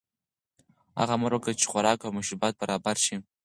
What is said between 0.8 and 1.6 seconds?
هغه امر وکړ